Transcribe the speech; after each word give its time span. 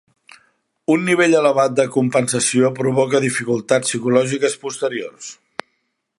Un 0.93 1.03
nivell 1.09 1.35
elevat 1.41 1.75
de 1.79 1.85
compensació 1.97 2.73
provoca 2.81 3.23
dificultats 3.27 3.93
psicològiques 3.93 4.61
posteriors. 4.65 5.31